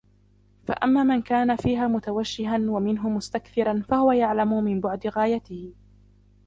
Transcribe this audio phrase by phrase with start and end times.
[0.63, 5.73] فَأَمَّا مَنْ كَانَ فِيهِ مُتَوَجِّهًا وَمِنْهُ مُسْتَكْثِرًا فَهُوَ يَعْلَمُ مِنْ بُعْدِ غَايَتِهِ